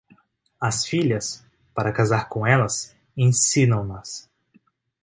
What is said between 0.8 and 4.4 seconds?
filhas, para casar com elas, ensinam-nas.